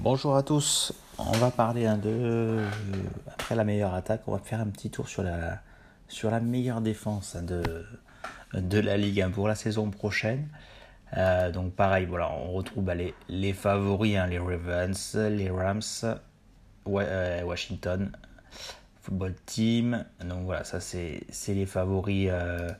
[0.00, 2.64] Bonjour à tous, on va parler un de...
[3.30, 5.60] Après la meilleure attaque, on va faire un petit tour sur la,
[6.08, 7.86] sur la meilleure défense hein, de
[8.54, 10.48] de la ligue hein, pour la saison prochaine.
[11.16, 15.82] Euh, donc pareil, voilà, on retrouve bah, les, les favoris, les Ravens, les Rams,
[16.86, 18.10] euh, Washington
[19.02, 20.04] Football Team.
[20.24, 22.70] Donc voilà, ça c'est les favoris euh,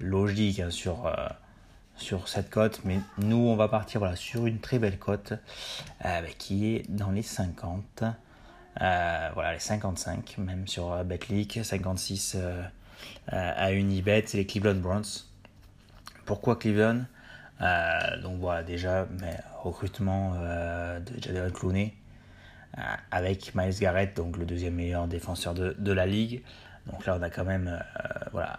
[0.00, 1.10] logiques sur
[1.96, 5.34] sur cette cote, mais nous on va partir voilà, sur une très belle cote
[6.04, 8.04] euh, qui est dans les 50,
[8.80, 12.36] euh, voilà les 55 même sur euh, Betclic, 56
[13.28, 15.24] à Unibet, c'est les Cleveland Browns.
[16.24, 17.04] Pourquoi Cleveland?
[18.22, 21.94] Donc voilà déjà mais, recrutement de Jadon Clooney
[23.10, 26.42] avec Miles Garrett, donc le deuxième meilleur défenseur de, de la ligue.
[26.90, 27.82] Donc là on a quand même
[28.32, 28.56] voilà,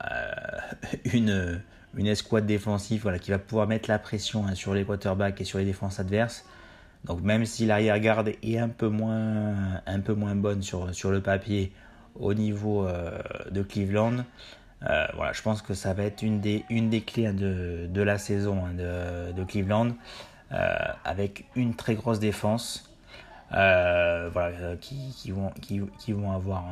[1.14, 1.61] une
[1.95, 5.45] une escouade défensive voilà, qui va pouvoir mettre la pression hein, sur les quarterbacks et
[5.45, 6.45] sur les défenses adverses.
[7.05, 11.21] Donc même si l'arrière-garde est un peu moins, un peu moins bonne sur, sur le
[11.21, 11.71] papier
[12.15, 13.17] au niveau euh,
[13.51, 14.23] de Cleveland,
[14.89, 17.87] euh, voilà, je pense que ça va être une des, une des clés hein, de,
[17.89, 19.91] de, la saison hein, de, de, Cleveland,
[20.51, 22.89] euh, avec une très grosse défense.
[23.51, 26.65] voilà, qui, qui, vont, qui, vont avoir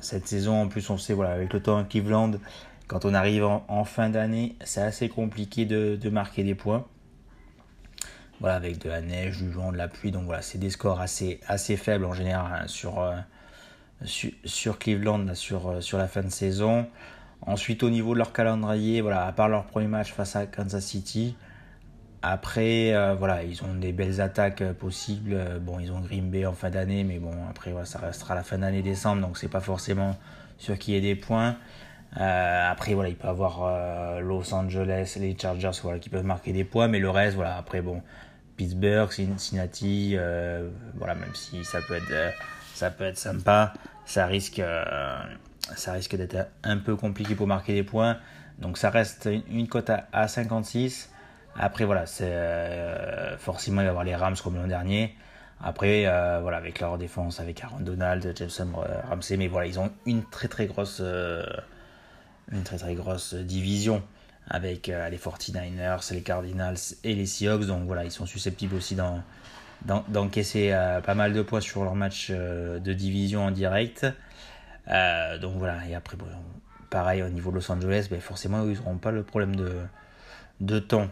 [0.00, 0.62] cette saison.
[0.62, 2.32] En plus, on sait, voilà, avec le temps Cleveland,
[2.86, 6.84] quand on arrive en, fin d'année, c'est assez compliqué de, marquer des points.
[8.40, 10.10] Voilà, avec de la neige, du vent, de la pluie.
[10.10, 13.16] Donc voilà, c'est des scores assez, assez faibles en général hein, sur, euh,
[14.04, 16.86] sur, Cleveland sur, euh, sur la fin de saison.
[17.42, 20.84] Ensuite, au niveau de leur calendrier, voilà, à part leur premier match face à Kansas
[20.84, 21.36] City,
[22.22, 25.60] après, euh, voilà, ils ont des belles attaques possibles.
[25.60, 28.42] Bon, ils ont Green Bay en fin d'année, mais bon, après, voilà, ça restera la
[28.42, 30.16] fin d'année décembre, donc c'est pas forcément
[30.58, 31.56] sûr qu'il y des points.
[32.20, 36.52] Euh, après, voilà, il peut avoir euh, Los Angeles, les Chargers, voilà, qui peuvent marquer
[36.52, 38.02] des points, mais le reste, voilà, après, bon,
[38.56, 42.34] Pittsburgh, Cincinnati, euh, voilà, même si ça peut être,
[42.74, 43.72] ça peut être sympa,
[44.04, 44.62] ça risque,
[45.76, 48.18] ça risque d'être un peu compliqué pour marquer des points.
[48.60, 51.10] Donc, ça reste une, cote à, 56.
[51.58, 52.32] Après, voilà, c'est
[53.38, 55.16] forcément, il va y avoir les Rams comme l'an dernier.
[55.60, 56.02] Après,
[56.40, 58.68] voilà, avec leur défense, avec Aaron Donald, Jameson
[59.08, 61.02] Ramsey, mais voilà, ils ont une très très grosse
[62.54, 64.02] une très très grosse division
[64.48, 67.66] avec euh, les 49ers, les Cardinals et les Seahawks.
[67.66, 68.96] Donc voilà, ils sont susceptibles aussi
[70.08, 74.06] d'encaisser euh, pas mal de points sur leur match euh, de division en direct.
[75.40, 76.16] donc voilà, et après,
[76.90, 81.08] pareil au niveau de Los Angeles, ben forcément, ils n'auront pas le problème de, temps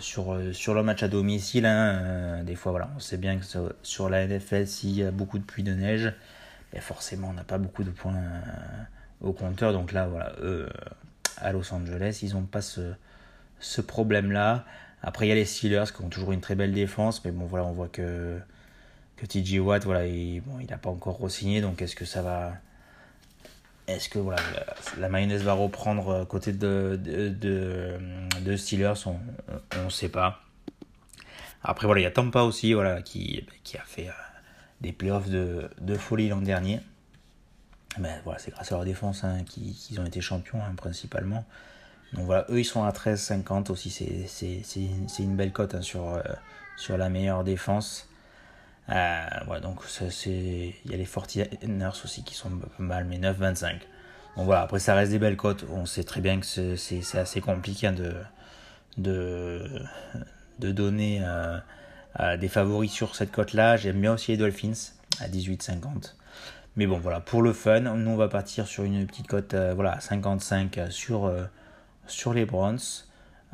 [0.00, 1.66] sur, sur leur match à domicile.
[1.66, 2.42] Hein.
[2.44, 3.44] des fois, voilà, on sait bien que
[3.82, 6.12] sur la NFL, s'il y a beaucoup de pluie de neige,
[6.72, 8.14] ben forcément, on n'a pas beaucoup de points
[9.20, 9.72] au compteur.
[9.72, 10.68] Donc là, voilà, eux,
[11.38, 12.92] à Los Angeles, ils n'ont pas ce,
[13.60, 14.64] ce problème-là.
[15.02, 17.46] Après, il y a les Steelers qui ont toujours une très belle défense, mais bon,
[17.46, 18.38] voilà, on voit que,
[19.16, 22.54] que TJ Watt, voilà, il bon, n'a pas encore re-signé, donc est-ce que ça va.
[23.86, 24.42] Est-ce que voilà,
[24.98, 27.96] la, mayonnaise va reprendre côté de, de,
[28.40, 28.94] de, Steelers?
[29.06, 30.40] On ne sait pas.
[31.62, 34.12] Après, voilà, il y a Tampa aussi, voilà, qui, qui a fait euh,
[34.80, 36.80] des playoffs de, de folie l'an dernier.
[37.98, 41.44] Ben, voilà, c'est grâce à leur défense hein, qu'ils ont été champions hein, principalement.
[42.12, 43.90] Donc voilà, eux ils sont à 13,50 aussi,
[44.28, 46.22] c'est une belle cote hein, sur, euh,
[46.76, 48.08] sur la meilleure défense.
[48.88, 49.80] Euh, donc
[50.26, 53.80] il y a les 49ers aussi qui sont pas mal, mais 9,25.
[54.36, 55.64] Donc voilà, après ça reste des belles cotes.
[55.70, 58.14] On sait très bien que c'est assez compliqué de,
[58.98, 59.82] de,
[60.60, 63.76] de donner euh, des favoris sur cette cote-là.
[63.76, 66.14] J'aime bien aussi les Dolphins à 18,50.
[66.76, 69.72] Mais bon, voilà, pour le fun, nous on va partir sur une petite cote euh,
[69.74, 71.44] voilà, 55 sur, euh,
[72.06, 72.78] sur les Browns.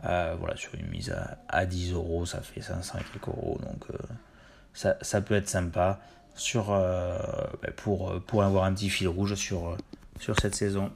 [0.04, 1.14] Euh, voilà, sur une mise
[1.48, 3.60] à, 10 euros, ça fait 505 euros.
[3.62, 3.86] Donc
[4.74, 6.00] ça, ça, peut être sympa
[6.34, 9.76] sur, ben, pour, pour avoir un petit fil rouge sur,
[10.18, 10.90] sur cette saison.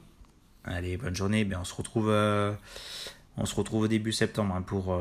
[0.65, 1.47] Allez, bonne journée.
[1.57, 2.09] On, se retrouve,
[3.37, 4.99] on se retrouve au début septembre hein, pour,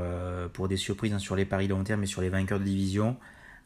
[0.52, 3.16] pour des surprises hein, sur les paris long terme et sur les vainqueurs de division.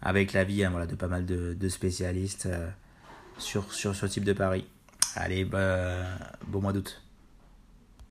[0.00, 2.48] Avec l'avis hein, voilà, de pas mal de spécialistes
[3.40, 4.64] sur, sur ce type de pari.
[5.16, 6.04] Allez, bah,
[6.46, 7.02] bon mois d'août.